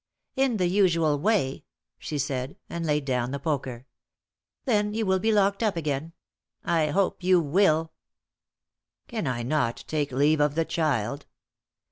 "In 0.35 0.57
the 0.57 0.65
usual 0.65 1.19
way," 1.19 1.63
she 1.99 2.17
said, 2.17 2.57
and 2.71 2.83
laid 2.87 3.05
down 3.05 3.29
the 3.29 3.37
poker. 3.37 3.85
"Then 4.65 4.95
you 4.95 5.05
will 5.05 5.19
be 5.19 5.31
locked 5.31 5.61
up 5.61 5.77
again. 5.77 6.13
I 6.63 6.87
hope 6.87 7.21
you 7.21 7.39
will." 7.39 7.91
"Can 9.07 9.27
I 9.27 9.43
not 9.43 9.83
take 9.87 10.11
leave 10.11 10.39
of 10.41 10.55
the 10.55 10.65
child?" 10.65 11.27